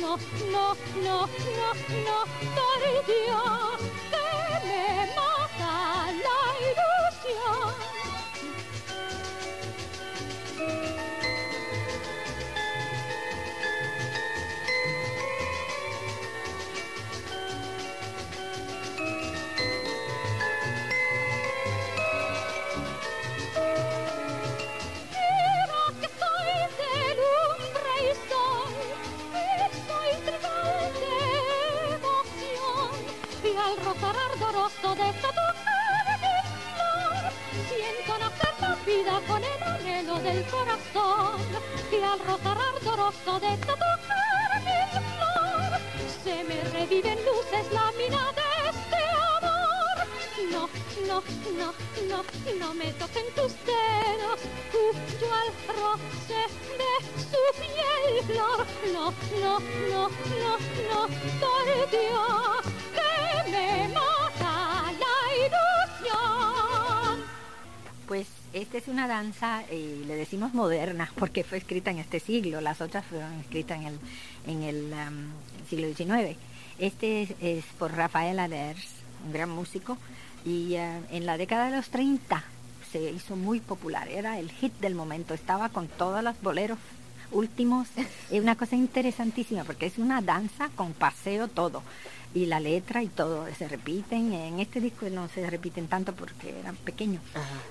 No, 0.01 0.17
no, 0.51 0.75
no, 1.03 1.27
no, 1.57 1.73
no, 2.05 2.17
por 2.55 3.05
Dios, 3.05 3.90
al 33.71 33.85
rozar 33.85 34.15
ardoroso 34.31 34.95
de 34.95 35.09
esta 35.09 35.29
carmín 35.33 36.43
flor, 36.73 37.31
siento 37.69 38.17
nacer 38.19 38.53
la 38.59 38.75
vida 38.85 39.21
con 39.27 39.43
el 39.43 39.63
anhelo 39.63 40.19
del 40.19 40.45
corazón, 40.47 41.41
y 41.91 42.03
al 42.03 42.19
rozar 42.19 42.57
ardoroso 42.75 43.39
de 43.39 43.53
esta 43.53 43.73
tu 43.73 43.91
carmín 44.07 44.91
flor, 45.11 45.79
se 46.23 46.43
me 46.43 46.61
reviven 46.77 47.17
luces 47.25 47.71
la 47.71 47.91
mina 47.93 48.31
de 48.39 48.69
este 48.71 49.01
amor. 49.37 49.97
No, 50.51 50.69
no, 51.07 51.23
no, 51.57 51.73
no, 52.09 52.25
no 52.59 52.73
me 52.73 52.91
toquen 52.93 53.25
tus 53.35 53.53
dedos, 53.65 54.39
huyo 54.73 55.33
al 55.41 55.49
roce 55.79 56.41
de 56.81 56.93
su 57.29 57.41
piel 57.61 58.25
flor. 58.27 58.65
No, 58.93 59.13
no, 59.41 59.59
no, 59.89 60.09
no, 60.41 60.57
no, 60.89 61.07
por 61.39 61.89
Dios, 61.89 62.70
Pues 68.07 68.27
esta 68.51 68.77
es 68.77 68.89
una 68.89 69.07
danza, 69.07 69.63
eh, 69.69 70.03
le 70.05 70.15
decimos 70.15 70.53
moderna, 70.53 71.09
porque 71.17 71.45
fue 71.45 71.57
escrita 71.57 71.91
en 71.91 71.99
este 71.99 72.19
siglo, 72.19 72.59
las 72.59 72.81
otras 72.81 73.05
fueron 73.05 73.39
escritas 73.39 73.79
en 73.79 73.87
el, 73.87 73.99
en 74.47 74.63
el 74.63 74.93
siglo 75.69 75.87
XIX. 75.95 76.37
Este 76.77 77.33
es, 77.39 77.63
por 77.79 77.93
Rafael 77.93 78.37
Aders, 78.39 78.85
un 79.25 79.31
gran 79.31 79.49
músico, 79.49 79.97
y 80.43 80.73
eh, 80.73 80.99
en 81.11 81.25
la 81.25 81.37
década 81.37 81.69
de 81.69 81.77
los 81.77 81.87
30 81.87 82.43
se 82.91 83.11
hizo 83.11 83.37
muy 83.37 83.61
popular, 83.61 84.09
era 84.09 84.39
el 84.39 84.51
hit 84.51 84.73
del 84.81 84.95
momento, 84.95 85.33
estaba 85.33 85.69
con 85.69 85.87
todos 85.87 86.21
los 86.21 86.41
boleros 86.41 86.79
últimos, 87.31 87.87
es 88.29 88.41
una 88.41 88.57
cosa 88.57 88.75
interesantísima, 88.75 89.63
porque 89.63 89.85
es 89.85 89.97
una 89.97 90.21
danza 90.21 90.67
con 90.75 90.91
paseo 90.91 91.47
todo 91.47 91.81
y 92.33 92.45
la 92.45 92.59
letra 92.61 93.03
y 93.03 93.07
todo 93.07 93.45
se 93.57 93.67
repiten. 93.67 94.31
En 94.33 94.59
este 94.59 94.79
disco 94.79 95.09
no 95.09 95.27
se 95.27 95.49
repiten 95.49 95.87
tanto 95.87 96.13
porque 96.13 96.57
eran 96.59 96.75
pequeños, 96.77 97.21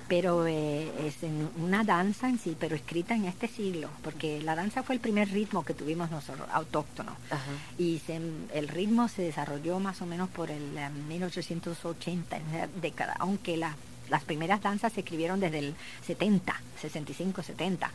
pero 0.07 0.45
eh, 0.47 0.91
es 1.07 1.23
en 1.23 1.49
una 1.57 1.83
danza 1.83 2.29
en 2.29 2.37
sí, 2.39 2.55
pero 2.59 2.75
escrita 2.75 3.15
en 3.15 3.25
este 3.25 3.47
siglo, 3.47 3.89
porque 4.03 4.41
la 4.41 4.55
danza 4.55 4.83
fue 4.83 4.95
el 4.95 5.01
primer 5.01 5.29
ritmo 5.31 5.63
que 5.65 5.73
tuvimos 5.73 6.11
nosotros, 6.11 6.47
autóctono. 6.51 7.15
Ajá. 7.29 7.51
Y 7.77 7.99
se- 8.05 8.21
el 8.53 8.67
ritmo 8.67 9.07
se 9.07 9.23
desarrolló 9.23 9.79
más 9.79 10.01
o 10.01 10.05
menos 10.05 10.29
por 10.29 10.51
el 10.51 10.77
eh, 10.77 10.89
1880, 11.07 12.37
en 12.37 12.55
esa 12.55 12.67
década, 12.81 13.15
aunque 13.19 13.57
la- 13.57 13.75
las 14.09 14.23
primeras 14.23 14.61
danzas 14.61 14.93
se 14.93 14.99
escribieron 15.01 15.39
desde 15.39 15.59
el 15.59 15.75
70, 16.05 16.59
65, 16.81 17.43
70, 17.43 17.89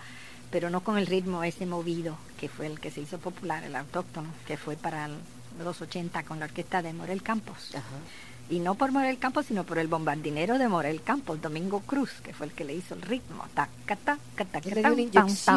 pero 0.50 0.70
no 0.70 0.80
con 0.82 0.96
el 0.98 1.06
ritmo 1.06 1.44
ese 1.44 1.66
movido 1.66 2.16
que 2.40 2.48
fue 2.48 2.66
el 2.66 2.80
que 2.80 2.90
se 2.90 3.00
hizo 3.02 3.18
popular, 3.18 3.64
el 3.64 3.76
autóctono, 3.76 4.28
que 4.46 4.56
fue 4.56 4.76
para 4.76 5.06
el- 5.06 5.16
los 5.64 5.80
80 5.80 6.22
con 6.24 6.38
la 6.38 6.46
orquesta 6.46 6.82
de 6.82 6.92
Morel 6.92 7.22
Campos. 7.22 7.74
Ajá. 7.74 7.84
Y 8.48 8.60
no 8.60 8.76
por 8.76 8.92
Morel 8.92 9.18
Campos, 9.18 9.46
sino 9.46 9.64
por 9.64 9.76
el 9.78 9.88
bombardinero 9.88 10.56
de 10.56 10.68
Morel 10.68 11.02
Campos, 11.02 11.42
Domingo 11.42 11.80
Cruz, 11.80 12.12
que 12.22 12.32
fue 12.32 12.46
el 12.46 12.52
que 12.52 12.64
le 12.64 12.74
hizo 12.74 12.94
el 12.94 13.02
ritmo. 13.02 13.44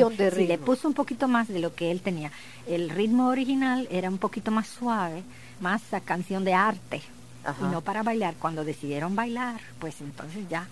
Le 0.10 0.18
de 0.18 0.32
Sí, 0.32 0.38
le 0.48 0.54
ritmo. 0.54 0.66
puso 0.66 0.88
un 0.88 0.96
poquito 0.96 1.28
más 1.28 1.48
de 1.48 1.60
lo 1.60 1.76
que 1.76 1.92
él 1.92 2.02
tenía. 2.02 2.32
El 2.68 2.90
ritmo 2.90 3.28
original 3.28 3.88
era 3.92 4.10
un 4.10 4.18
poquito 4.18 4.50
más 4.50 4.68
suave, 4.68 5.22
más 5.62 5.94
a 5.94 6.02
canción 6.02 6.44
de 6.44 6.56
arte. 6.56 7.04
Ajá. 7.46 7.68
Y 7.68 7.72
no 7.72 7.82
para 7.82 8.02
bailar. 8.02 8.34
Cuando 8.40 8.66
decidieron 8.66 9.16
bailar, 9.16 9.62
pues 9.80 10.02
entonces 10.02 10.50
ya 10.50 10.68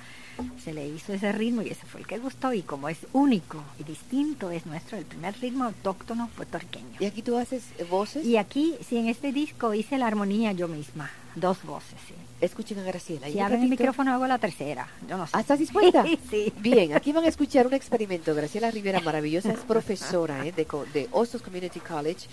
se 0.63 0.73
le 0.73 0.87
hizo 0.87 1.13
ese 1.13 1.31
ritmo 1.31 1.61
y 1.61 1.69
ese 1.69 1.85
fue 1.85 2.01
el 2.01 2.07
que 2.07 2.17
gustó. 2.17 2.53
Y 2.53 2.61
como 2.61 2.89
es 2.89 2.97
único 3.13 3.63
y 3.79 3.83
distinto, 3.83 4.51
es 4.51 4.65
nuestro, 4.65 4.97
el 4.97 5.05
primer 5.05 5.39
ritmo 5.39 5.65
autóctono 5.65 6.29
puertorriqueño. 6.35 6.97
Y 6.99 7.05
aquí 7.05 7.21
tú 7.21 7.37
haces 7.37 7.63
eh, 7.77 7.83
voces. 7.83 8.25
Y 8.25 8.37
aquí, 8.37 8.75
sí, 8.87 8.97
en 8.97 9.07
este 9.07 9.31
disco 9.31 9.73
hice 9.73 9.97
la 9.97 10.07
armonía 10.07 10.51
yo 10.51 10.67
misma, 10.67 11.09
dos 11.35 11.63
voces, 11.63 11.97
sí. 12.07 12.13
Escuchen 12.39 12.77
a 12.79 12.83
Graciela. 12.83 13.27
y 13.29 13.31
Si 13.31 13.37
un 13.39 13.45
abren 13.45 13.63
el 13.63 13.69
micrófono 13.69 14.13
hago 14.13 14.27
la 14.27 14.37
tercera, 14.37 14.87
yo 15.09 15.17
no 15.17 15.25
sé. 15.25 15.31
¿Ah, 15.35 15.39
¿Estás 15.39 15.57
dispuesta? 15.57 16.05
sí. 16.29 16.53
Bien, 16.59 16.93
aquí 16.93 17.11
van 17.11 17.23
a 17.23 17.27
escuchar 17.29 17.65
un 17.65 17.73
experimento. 17.81 18.35
Graciela 18.35 18.69
Rivera, 18.69 18.99
maravillosa, 18.99 19.51
es 19.51 19.59
profesora 19.59 20.45
¿eh? 20.45 20.51
de, 20.51 20.67
de 20.93 21.09
Hostos 21.11 21.41
Community 21.41 21.79
College. 21.79 22.27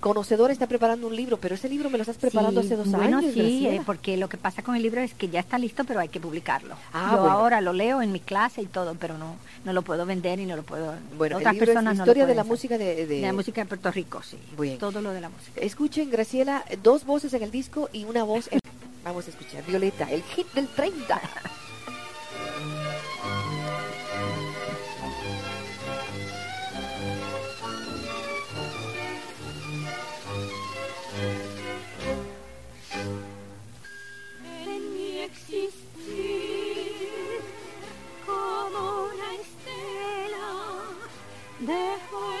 Conocedora 0.00 0.52
está 0.52 0.66
preparando 0.66 1.06
un 1.06 1.16
libro, 1.16 1.38
pero 1.38 1.54
ese 1.54 1.68
libro 1.68 1.90
me 1.90 1.98
lo 1.98 2.02
estás 2.02 2.16
preparando 2.18 2.60
Sí, 2.60 2.66
hace 2.66 2.76
dos 2.76 2.88
bueno, 2.90 3.18
años. 3.18 3.32
sí, 3.34 3.66
eh, 3.66 3.80
porque 3.84 4.16
lo 4.16 4.28
que 4.28 4.36
pasa 4.36 4.62
con 4.62 4.76
el 4.76 4.82
libro 4.82 5.00
es 5.00 5.14
que 5.14 5.28
ya 5.28 5.40
está 5.40 5.58
listo, 5.58 5.84
pero 5.84 6.00
hay 6.00 6.08
que 6.08 6.20
publicarlo. 6.20 6.76
Ah, 6.92 7.08
Yo 7.12 7.18
bueno. 7.22 7.32
ahora 7.32 7.60
lo 7.60 7.72
leo 7.72 8.02
en 8.02 8.12
mi 8.12 8.20
clase 8.20 8.62
y 8.62 8.66
todo, 8.66 8.94
pero 8.94 9.16
no 9.18 9.36
no 9.64 9.72
lo 9.72 9.82
puedo 9.82 10.06
vender 10.06 10.38
y 10.38 10.46
no 10.46 10.54
lo 10.54 10.62
puedo. 10.62 10.94
Bueno, 11.18 11.36
el 11.38 11.42
otras 11.42 11.54
es 11.54 11.58
personas 11.58 11.94
no 11.96 12.04
lo 12.04 12.10
Historia 12.12 12.26
de 12.26 12.34
la 12.36 12.44
música 12.44 12.78
de... 12.78 12.94
de- 12.94 13.06
De 13.06 13.20
la 13.22 13.32
música 13.32 13.60
de 13.62 13.66
Puerto 13.66 13.90
Rico, 13.90 14.22
sí. 14.22 14.38
Bien. 14.58 14.78
Todo 14.78 15.00
lo 15.02 15.10
de 15.10 15.20
la 15.20 15.28
música. 15.28 15.60
Escuchen, 15.60 16.08
Graciela, 16.10 16.64
dos 16.84 17.04
voces 17.04 17.34
en 17.34 17.42
el 17.42 17.50
disco 17.50 17.88
y 17.92 18.04
una 18.04 18.22
voz 18.22 18.48
en... 18.52 18.60
Vamos 19.02 19.26
a 19.26 19.30
escuchar. 19.30 19.64
Violeta, 19.66 20.08
el 20.10 20.22
hit 20.22 20.46
del 20.52 20.68
30. 20.68 21.20
There 41.66 42.35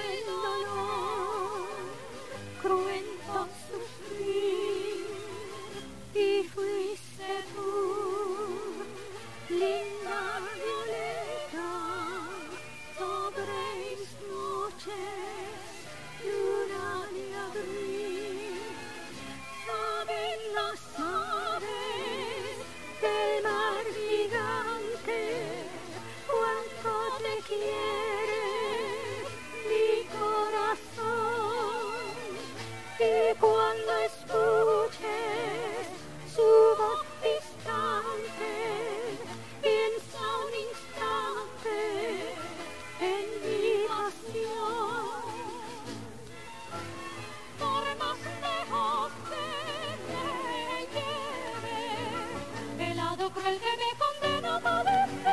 por 53.30 53.42
que 53.42 53.50
me 53.50 53.90
condena 53.98 54.56
a 54.56 55.25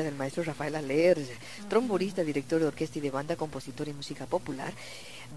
del 0.00 0.14
maestro 0.14 0.42
Rafael 0.42 0.74
Aler, 0.74 1.18
trombonista, 1.68 2.24
director 2.24 2.60
de 2.60 2.68
orquesta 2.68 2.98
y 2.98 3.02
de 3.02 3.10
banda, 3.10 3.36
compositor 3.36 3.88
y 3.88 3.92
música 3.92 4.24
popular. 4.24 4.72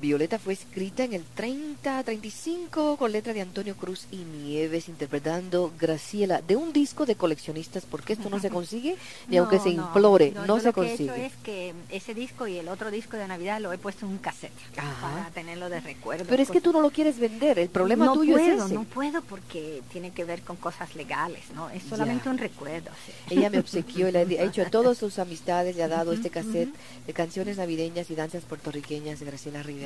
Violeta 0.02 0.38
fue 0.40 0.54
escrita 0.54 1.04
en 1.04 1.14
el 1.14 1.24
30-35 1.36 2.98
con 2.98 3.12
letra 3.12 3.34
de 3.34 3.42
Antonio 3.42 3.76
Cruz 3.76 4.06
y 4.12 4.18
Nieves, 4.18 4.90
interpretando 4.90 5.72
Graciela 5.80 6.42
de 6.42 6.56
un 6.56 6.74
disco 6.74 7.06
de 7.06 7.16
coleccionistas, 7.16 7.86
porque 7.90 8.14
esto 8.14 8.30
no 8.30 8.40
se 8.40 8.50
consigue 8.52 8.96
ni 9.28 9.38
aunque 9.38 9.58
No, 9.58 9.64
se 9.64 9.74
no, 9.74 9.84
implore, 9.86 10.32
no, 10.32 10.46
yo 10.46 10.60
se 10.60 10.66
lo 10.68 10.74
que 10.74 10.82
he 10.82 10.94
hecho 10.94 11.06
consigue. 11.08 11.26
es 11.26 11.34
que 11.44 11.74
ese 11.90 12.14
disco 12.14 12.48
y 12.48 12.58
el 12.58 12.68
otro 12.68 12.92
disco 12.92 13.18
de 13.18 13.28
Navidad 13.28 13.60
lo 13.62 13.72
he 13.74 13.78
puesto 13.78 14.06
en 14.06 14.12
un 14.14 14.18
cassette 14.18 14.52
Ajá. 14.78 15.02
para 15.02 15.30
tenerlo 15.32 15.70
de 15.70 15.80
recuerdo. 15.80 16.26
Pero 16.28 16.42
es 16.44 16.50
que 16.52 16.62
tú 16.62 16.72
no 16.72 16.82
lo 16.82 16.92
quieres 16.92 17.18
vender, 17.20 17.58
el 17.60 17.70
problema 17.70 18.06
no 18.06 18.14
tuyo 18.14 18.34
puedo, 18.36 18.56
es 18.58 18.64
ese. 18.66 18.74
No 18.74 18.84
puedo 18.84 19.22
porque 19.24 19.82
tiene 19.92 20.12
que 20.12 20.24
ver 20.26 20.42
con 20.42 20.56
cosas 20.58 20.96
legales, 20.96 21.44
¿no? 21.56 21.70
Es 21.70 21.84
solamente 21.84 22.26
Ya. 22.26 22.32
un 22.32 22.38
recuerdo. 22.38 22.92
sí. 23.06 23.36
Ella 23.36 23.50
me 23.50 23.60
obsequió 23.60 24.08
y 24.08 24.12
le 24.12 24.20
ha 24.20 24.44
hecho 24.44 24.62
a 24.62 24.66
todas 24.70 24.98
sus 24.98 25.20
amistades, 25.20 25.76
le 25.76 25.84
ha 25.84 25.88
dado 25.88 26.14
este 26.14 26.30
cassette 26.30 26.74
de 27.08 27.14
canciones 27.14 27.58
navideñas 27.58 28.10
y 28.10 28.16
danzas 28.16 28.44
puertorriqueñas 28.44 29.20
de 29.20 29.26
Graciela 29.26 29.64
Rivera. 29.64 29.85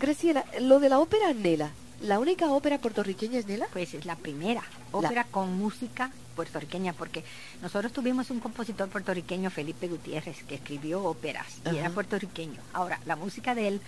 Graciela, 0.00 0.44
lo 0.60 0.80
de 0.80 0.88
la 0.88 0.98
ópera 0.98 1.32
Nela, 1.32 1.70
¿la 2.02 2.18
única 2.18 2.50
ópera 2.50 2.78
puertorriqueña 2.78 3.38
es 3.38 3.46
Nela? 3.46 3.66
Pues 3.72 3.94
es 3.94 4.04
la 4.04 4.16
primera 4.16 4.62
ópera 4.92 5.24
con 5.24 5.58
música 5.58 6.10
puertorriqueña, 6.36 6.92
porque 6.92 7.24
nosotros 7.62 7.92
tuvimos 7.92 8.30
un 8.30 8.38
compositor 8.38 8.88
puertorriqueño, 8.88 9.50
Felipe 9.50 9.88
Gutiérrez, 9.88 10.44
que 10.44 10.54
escribió 10.54 11.02
óperas 11.02 11.46
y 11.72 11.76
era 11.76 11.90
puertorriqueño. 11.90 12.60
Ahora, 12.72 13.00
la 13.06 13.16
música 13.16 13.56
de 13.56 13.68
él 13.68 13.80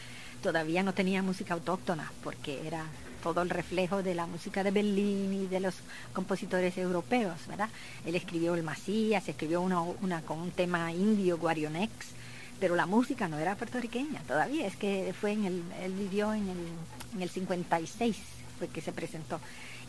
todavía 0.42 0.82
no 0.82 0.92
tenía 0.92 1.22
música 1.22 1.54
autóctona, 1.54 2.10
porque 2.24 2.66
era 2.66 2.86
todo 3.22 3.42
el 3.42 3.50
reflejo 3.50 4.02
de 4.02 4.14
la 4.14 4.26
música 4.26 4.64
de 4.64 4.70
Bellini 4.70 5.44
y 5.44 5.46
de 5.46 5.60
los 5.60 5.76
compositores 6.12 6.76
europeos, 6.76 7.38
¿verdad? 7.46 7.68
Él 8.04 8.16
escribió 8.16 8.54
el 8.54 8.62
Macías, 8.62 9.28
escribió 9.28 9.60
una, 9.60 9.80
una 9.82 10.22
con 10.22 10.40
un 10.40 10.50
tema 10.50 10.90
indio, 10.92 11.38
Guarionex, 11.38 11.92
pero 12.60 12.76
la 12.76 12.86
música 12.86 13.26
no 13.26 13.38
era 13.38 13.56
puertorriqueña 13.56 14.20
todavía, 14.28 14.66
es 14.66 14.76
que 14.76 15.14
fue 15.18 15.32
en 15.32 15.44
el, 15.46 15.62
él 15.82 15.92
vivió 15.94 16.32
en 16.34 16.48
el, 16.48 16.58
en 17.14 17.22
el 17.22 17.30
56, 17.30 18.16
fue 18.58 18.68
que 18.68 18.80
se 18.80 18.92
presentó, 18.92 19.40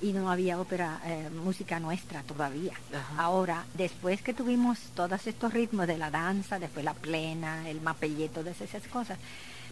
y 0.01 0.13
no 0.13 0.31
había 0.31 0.59
ópera, 0.59 0.99
eh, 1.05 1.29
música 1.29 1.79
nuestra 1.79 2.23
todavía. 2.23 2.73
Ajá. 2.93 3.21
Ahora, 3.21 3.65
después 3.75 4.21
que 4.21 4.33
tuvimos 4.33 4.79
todos 4.95 5.27
estos 5.27 5.53
ritmos 5.53 5.85
de 5.85 5.97
la 5.97 6.09
danza, 6.09 6.57
después 6.57 6.83
la 6.83 6.93
plena, 6.93 7.69
el 7.69 7.81
mapellé, 7.81 8.29
todas 8.29 8.59
esas 8.61 8.87
cosas, 8.87 9.19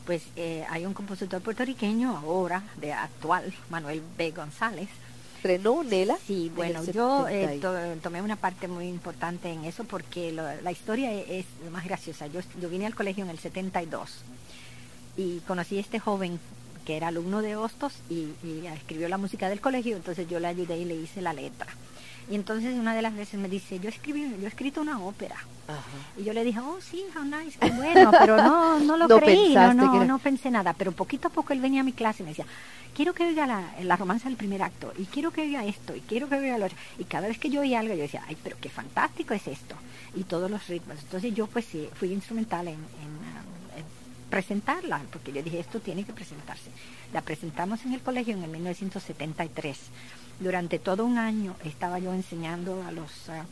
pues 0.06 0.24
eh, 0.36 0.66
hay 0.70 0.86
un 0.86 0.94
compositor 0.94 1.42
puertorriqueño 1.42 2.18
ahora, 2.18 2.64
de 2.78 2.94
actual, 2.94 3.54
Manuel 3.70 4.04
B. 4.18 4.32
González, 4.32 4.90
Estrenó 5.44 5.84
Nela. 5.84 6.18
Sí, 6.28 6.48
en 6.48 6.56
bueno, 6.56 6.84
yo 6.84 7.26
70 7.26 7.32
eh, 7.54 7.60
to- 7.96 8.02
tomé 8.02 8.22
una 8.22 8.36
parte 8.36 8.68
muy 8.68 8.88
importante 8.90 9.50
en 9.50 9.64
eso 9.64 9.86
porque 9.86 10.34
lo- 10.34 10.62
la 10.62 10.72
historia 10.72 11.14
e- 11.14 11.40
es, 11.40 11.46
más 11.72 11.86
graciosa. 11.86 12.28
Yo, 12.28 12.42
yo 12.62 12.68
vine 12.70 12.86
al 12.86 12.94
colegio 12.94 13.24
en 13.24 13.30
el 13.30 13.40
72 13.40 14.18
y 15.16 15.40
conocí 15.48 15.78
a 15.78 15.82
este 15.82 15.98
joven 16.00 16.40
que 16.86 16.98
era 16.98 17.08
alumno 17.08 17.42
de 17.42 17.56
Hostos 17.56 17.94
y, 18.10 18.28
y 18.44 18.64
escribió 18.68 19.08
la 19.08 19.18
música 19.18 19.48
del 19.48 19.62
colegio, 19.62 19.96
entonces 19.96 20.28
yo 20.30 20.40
le 20.40 20.48
ayudé 20.48 20.78
y 20.78 20.86
le 20.86 20.96
hice 20.96 21.22
la 21.22 21.32
letra. 21.34 21.68
Y 22.30 22.36
entonces 22.36 22.76
una 22.78 22.94
de 22.94 23.02
las 23.02 23.16
veces 23.16 23.40
me 23.40 23.50
dice, 23.50 23.80
yo 23.80 23.90
escribí, 23.90 24.22
yo 24.40 24.46
he 24.46 24.48
escrito 24.50 24.82
una 24.82 25.00
ópera. 25.02 25.36
Ajá. 25.68 25.82
Y 26.18 26.24
yo 26.24 26.34
le 26.34 26.44
dije, 26.44 26.60
oh, 26.60 26.80
sí, 26.80 27.04
how 27.16 27.24
nice, 27.24 27.58
qué 27.60 27.72
bueno, 27.72 28.12
pero 28.12 28.38
no, 28.38 28.80
no 28.80 28.98
lo 28.98 29.08
No 29.08 29.20
creí, 29.20 29.54
no, 29.56 29.74
no, 29.74 29.96
era- 29.96 30.06
no 30.06 30.20
pensé 30.20 30.52
nada. 30.52 30.74
Pero 30.74 30.92
poquito 30.92 31.28
a 31.28 31.32
poco 31.32 31.54
él 31.54 31.60
venía 31.60 31.82
a 31.82 31.84
mi 31.84 31.92
clase 31.94 32.22
y 32.22 32.26
me 32.26 32.30
decía, 32.32 32.46
quiero 32.96 33.14
que 33.14 33.24
oiga 33.26 33.48
la, 33.48 33.64
la 33.82 33.96
romanza 33.96 34.30
del 34.30 34.38
primer 34.38 34.62
acto, 34.62 34.94
y 34.98 35.06
quiero 35.06 35.32
que 35.32 35.42
oiga 35.42 35.66
esto, 35.66 35.96
y 35.96 36.02
quiero 36.02 36.30
que 36.30 36.36
oiga 36.36 36.58
lo 36.60 36.66
otro. 36.68 36.78
Y 37.00 37.06
cada 37.06 37.28
vez 37.28 37.40
que 37.40 37.50
yo 37.50 37.62
oía 37.62 37.80
algo, 37.80 37.96
yo 37.96 38.02
decía, 38.04 38.24
ay, 38.28 38.38
pero 38.44 38.58
qué 38.62 38.70
fantástico 38.70 39.34
es 39.34 39.48
esto. 39.48 39.76
Y 40.16 40.24
todos 40.24 40.52
los 40.52 40.68
ritmos. 40.68 41.00
Entonces 41.02 41.34
yo, 41.34 41.48
pues 41.48 41.66
sí, 41.66 41.90
fui 41.96 42.14
instrumental 42.14 42.68
en, 42.68 42.74
en, 42.76 42.80
um, 42.80 43.78
en 43.80 43.86
presentarla, 44.30 45.02
porque 45.12 45.32
yo 45.34 45.42
dije, 45.42 45.60
esto 45.60 45.80
tiene 45.80 46.04
que 46.04 46.14
presentarse. 46.14 46.70
La 47.12 47.22
presentamos 47.22 47.84
en 47.86 47.94
el 47.94 48.02
colegio 48.02 48.36
en 48.36 48.44
el 48.44 48.50
1973. 48.52 49.78
Durante 50.40 50.80
todo 50.80 51.06
un 51.06 51.18
año 51.18 51.56
estaba 51.66 52.00
yo 52.00 52.14
enseñando 52.14 52.82
a 52.88 52.92
los 52.92 53.30
ah, 53.30 53.46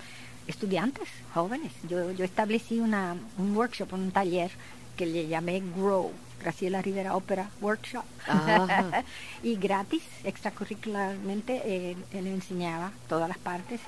estudiantes 0.48 1.10
jóvenes. 1.34 1.74
Yo, 1.90 2.12
yo 2.12 2.24
establecí 2.24 2.80
una, 2.80 3.16
un 3.38 3.56
workshop, 3.56 3.94
un 3.94 4.12
taller 4.12 4.52
que 4.96 5.06
le 5.06 5.28
llamé 5.28 5.62
Grow, 5.76 6.12
Graciela 6.42 6.82
Rivera 6.82 7.16
Opera 7.16 7.50
Workshop. 7.62 8.04
Y 9.44 9.56
gratis, 9.56 10.04
extracurricularmente, 10.24 11.62
eh, 11.64 11.98
él 12.12 12.28
enseñaba 12.28 12.92
todas 13.08 13.28
las 13.28 13.38
partes. 13.38 13.82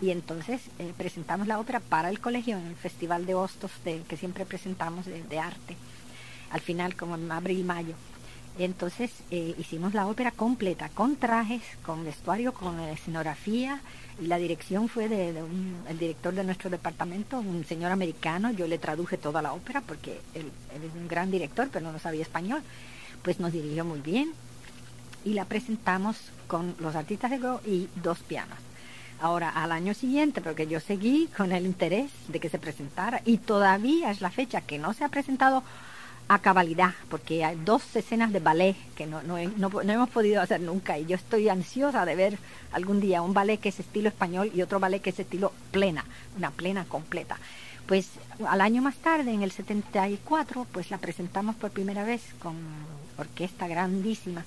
Y 0.00 0.10
entonces 0.10 0.62
eh, 0.78 0.94
presentamos 0.96 1.46
la 1.46 1.60
ópera 1.60 1.80
para 1.80 2.08
el 2.08 2.20
colegio 2.20 2.56
en 2.56 2.66
el 2.66 2.76
Festival 2.76 3.26
de 3.26 3.34
Hostos 3.34 3.70
de, 3.84 4.02
que 4.08 4.16
siempre 4.16 4.46
presentamos 4.46 5.04
de, 5.04 5.22
de 5.24 5.38
arte, 5.38 5.76
al 6.50 6.60
final 6.60 6.96
como 6.96 7.16
en 7.16 7.30
abril-mayo. 7.30 7.94
Entonces 8.58 9.10
eh, 9.30 9.54
hicimos 9.58 9.94
la 9.94 10.06
ópera 10.06 10.32
completa, 10.32 10.88
con 10.90 11.16
trajes, 11.16 11.62
con 11.84 12.04
vestuario, 12.04 12.52
con 12.52 12.78
escenografía, 12.80 13.80
y 14.20 14.26
la 14.26 14.36
dirección 14.36 14.88
fue 14.88 15.08
de, 15.08 15.42
un- 15.42 15.76
director 15.98 16.34
de 16.34 16.44
nuestro 16.44 16.68
departamento, 16.68 17.38
un 17.38 17.64
señor 17.64 17.90
americano, 17.90 18.50
yo 18.50 18.66
le 18.66 18.78
traduje 18.78 19.16
toda 19.16 19.40
la 19.40 19.54
ópera 19.54 19.80
porque 19.80 20.20
él, 20.34 20.50
él 20.74 20.82
es 20.84 20.94
un 20.94 21.08
gran 21.08 21.30
director, 21.30 21.68
pero 21.72 21.90
no 21.90 21.98
sabía 21.98 22.22
español, 22.22 22.62
pues 23.22 23.40
nos 23.40 23.52
dirigió 23.52 23.84
muy 23.84 24.00
bien 24.00 24.32
y 25.24 25.32
la 25.34 25.46
presentamos 25.46 26.16
con 26.46 26.74
los 26.80 26.96
artistas 26.96 27.30
de 27.30 27.38
Go 27.38 27.60
y 27.66 27.88
dos 28.02 28.18
pianos. 28.18 28.58
Ahora, 29.22 29.50
al 29.50 29.70
año 29.72 29.94
siguiente, 29.94 30.40
porque 30.40 30.66
yo 30.66 30.80
seguí 30.80 31.28
con 31.36 31.52
el 31.52 31.64
interés 31.66 32.10
de 32.28 32.40
que 32.40 32.48
se 32.48 32.58
presentara 32.58 33.22
y 33.24 33.36
todavía 33.38 34.10
es 34.10 34.20
la 34.20 34.30
fecha 34.30 34.62
que 34.62 34.78
no 34.78 34.92
se 34.94 35.04
ha 35.04 35.08
presentado 35.08 35.62
a 36.30 36.38
cabalidad, 36.38 36.94
porque 37.08 37.44
hay 37.44 37.56
dos 37.64 37.96
escenas 37.96 38.32
de 38.32 38.38
ballet 38.38 38.76
que 38.94 39.04
no, 39.04 39.20
no, 39.24 39.36
no 39.58 39.92
hemos 39.92 40.10
podido 40.10 40.40
hacer 40.40 40.60
nunca 40.60 40.96
y 40.96 41.04
yo 41.04 41.16
estoy 41.16 41.48
ansiosa 41.48 42.04
de 42.04 42.14
ver 42.14 42.38
algún 42.70 43.00
día 43.00 43.20
un 43.20 43.34
ballet 43.34 43.58
que 43.58 43.70
es 43.70 43.80
estilo 43.80 44.08
español 44.08 44.48
y 44.54 44.62
otro 44.62 44.78
ballet 44.78 45.02
que 45.02 45.10
es 45.10 45.18
estilo 45.18 45.52
plena, 45.72 46.04
una 46.36 46.52
plena 46.52 46.84
completa. 46.84 47.36
Pues 47.88 48.10
al 48.46 48.60
año 48.60 48.80
más 48.80 48.94
tarde, 48.94 49.32
en 49.32 49.42
el 49.42 49.50
74, 49.50 50.68
pues 50.70 50.92
la 50.92 50.98
presentamos 50.98 51.56
por 51.56 51.72
primera 51.72 52.04
vez 52.04 52.22
con 52.40 52.54
orquesta 53.18 53.66
grandísima, 53.66 54.44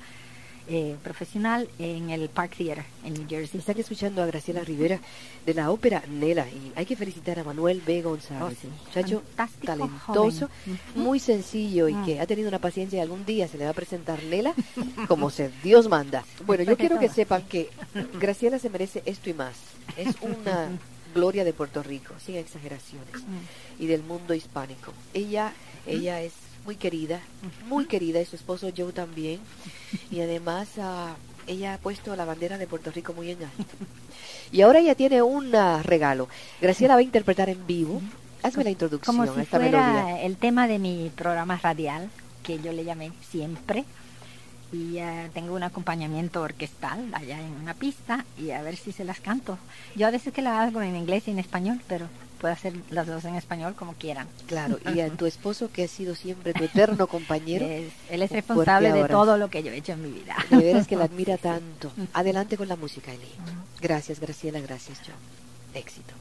eh, 0.67 0.95
profesional, 1.03 1.67
en 1.79 2.09
el 2.09 2.29
Park 2.29 2.55
Theater 2.57 2.85
en 3.03 3.13
New 3.13 3.25
Jersey. 3.27 3.59
Están 3.59 3.77
escuchando 3.79 4.23
a 4.23 4.25
Graciela 4.25 4.61
Rivera 4.61 4.99
de 5.45 5.53
la 5.53 5.69
ópera 5.71 6.03
Nela 6.09 6.47
y 6.47 6.71
hay 6.75 6.85
que 6.85 6.95
felicitar 6.95 7.37
a 7.39 7.43
Manuel 7.43 7.81
B. 7.85 8.01
González, 8.01 8.57
Oh, 8.57 8.61
sí. 8.61 8.67
muchacho 8.87 9.21
Fantástico 9.35 9.65
talentoso, 9.65 10.47
joven. 10.65 10.79
Muy 10.95 11.19
sencillo 11.19 11.87
y 11.89 11.93
Mm. 11.93 12.05
que 12.05 12.19
ha 12.19 12.27
tenido 12.27 12.47
una 12.49 12.59
paciencia 12.59 12.97
y 12.97 13.01
algún 13.01 13.25
día 13.25 13.47
se 13.47 13.57
le 13.57 13.65
va 13.65 13.71
a 13.71 13.73
presentar 13.73 14.23
Nela 14.23 14.53
como 15.07 15.29
se 15.29 15.49
Dios 15.63 15.89
manda. 15.89 16.23
Bueno, 16.45 16.63
yo 16.63 16.77
quiero 16.77 16.99
que 16.99 17.09
sepan 17.09 17.43
que 17.43 17.69
Graciela 18.19 18.59
se 18.59 18.69
merece 18.69 19.03
esto 19.05 19.29
y 19.29 19.33
más. 19.33 19.55
Es 19.97 20.15
una 20.21 20.69
gloria 21.13 21.43
de 21.43 21.53
Puerto 21.53 21.83
Rico, 21.83 22.13
sin 22.25 22.35
exageraciones, 22.35 23.15
Mm. 23.21 23.83
y 23.83 23.87
del 23.87 24.01
mundo 24.03 24.33
hispánico. 24.33 24.93
Ella, 25.13 25.53
ella 25.85 26.21
es 26.21 26.33
muy 26.65 26.75
querida, 26.75 27.19
muy 27.67 27.85
querida, 27.85 28.21
y 28.21 28.25
su 28.25 28.35
esposo 28.35 28.69
Joe 28.75 28.93
también, 28.93 29.39
y 30.11 30.21
además 30.21 30.67
ah, 30.79 31.15
ella 31.47 31.75
ha 31.75 31.77
puesto 31.77 32.15
la 32.15 32.25
bandera 32.25 32.57
de 32.57 32.67
Puerto 32.67 32.91
Rico 32.91 33.13
muy 33.13 33.31
en 33.31 33.43
alto. 33.43 33.75
Y 34.51 34.61
ahora 34.61 34.79
ella 34.79 34.95
tiene 34.95 35.21
un 35.21 35.53
ah, 35.55 35.81
regalo. 35.83 36.29
Graciela 36.61 36.93
va 36.93 36.99
a 36.99 37.03
interpretar 37.03 37.49
en 37.49 37.65
vivo. 37.65 38.01
Hazme 38.43 38.63
la 38.63 38.69
introducción 38.69 39.15
Como 39.15 39.29
a 39.29 39.33
si 39.33 39.41
esta 39.41 39.57
fuera 39.57 39.93
melodía. 39.93 40.21
el 40.21 40.37
tema 40.37 40.67
de 40.67 40.77
mi 40.77 41.11
programa 41.15 41.57
radial, 41.57 42.09
que 42.43 42.59
yo 42.59 42.71
le 42.71 42.83
llamé 42.83 43.11
Siempre. 43.29 43.85
Y 44.71 44.97
eh, 44.97 45.29
tengo 45.33 45.53
un 45.55 45.63
acompañamiento 45.63 46.41
orquestal 46.41 47.13
allá 47.13 47.39
en 47.39 47.53
una 47.61 47.75
pista 47.75 48.25
y 48.39 48.51
a 48.51 48.61
ver 48.63 48.75
si 48.75 48.91
se 48.91 49.03
las 49.03 49.19
canto. 49.19 49.57
Yo 49.95 50.07
a 50.07 50.11
veces 50.11 50.33
que 50.33 50.41
la 50.41 50.61
hago 50.61 50.81
en 50.81 50.95
inglés 50.95 51.27
y 51.27 51.31
en 51.31 51.39
español, 51.39 51.79
pero 51.87 52.07
puede 52.43 52.55
hacer 52.55 52.73
las 52.89 53.07
dos 53.07 53.23
en 53.23 53.35
español 53.35 53.73
como 53.73 53.93
quieran. 53.93 54.27
Claro, 54.47 54.77
y 54.93 54.99
a 54.99 55.09
tu 55.17 55.25
esposo 55.25 55.71
que 55.71 55.85
ha 55.85 55.87
sido 55.87 56.13
siempre 56.13 56.51
tu 56.53 56.65
eterno 56.65 57.07
compañero. 57.07 57.65
Es- 57.65 57.93
él 58.09 58.21
es 58.21 58.31
responsable 58.31 58.91
de 58.91 59.07
todo 59.07 59.37
lo 59.37 59.49
que 59.49 59.63
yo 59.63 59.71
he 59.71 59.77
hecho 59.77 59.93
en 59.93 60.01
mi 60.03 60.11
vida. 60.11 60.35
De 60.49 60.57
veras 60.57 60.85
que 60.85 60.97
la 60.97 61.05
admira 61.05 61.37
tanto. 61.51 61.93
Adelante 62.11 62.57
con 62.57 62.67
la 62.67 62.75
música, 62.75 63.13
Eli. 63.13 63.29
Gracias, 63.79 64.19
Graciela, 64.19 64.59
gracias, 64.59 64.99
John. 65.05 65.15
Éxito. 65.73 66.13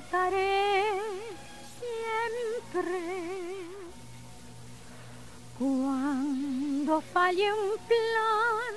Cantaré 0.00 1.00
siempre. 1.78 3.00
Cuando 5.58 7.00
falle 7.12 7.52
un 7.52 7.76
plan, 7.86 8.74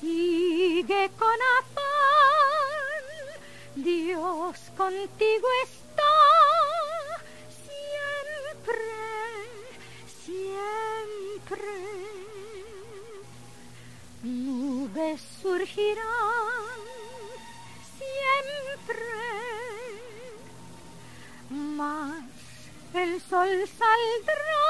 sigue 0.00 1.10
con 1.18 1.38
afán. 1.58 1.84
Dios 3.76 4.56
contigo 4.76 5.48
está 5.64 5.81
saldrá 23.60 24.61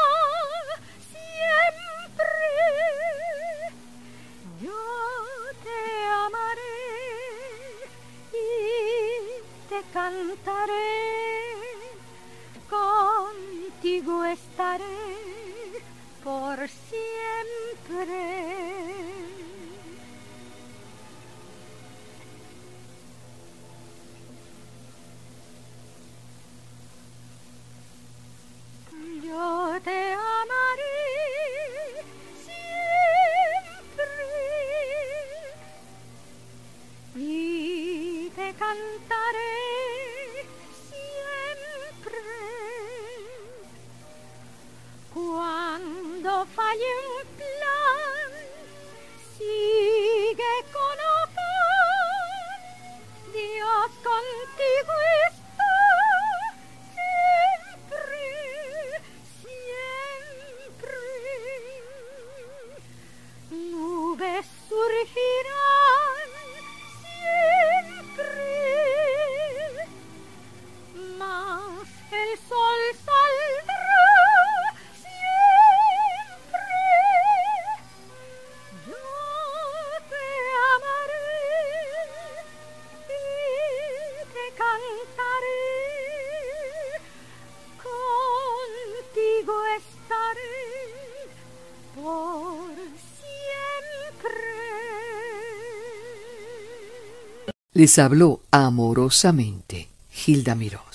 Les 97.82 97.98
habló 97.98 98.42
amorosamente 98.52 99.88
Gilda 100.12 100.54
Mirós. 100.54 100.91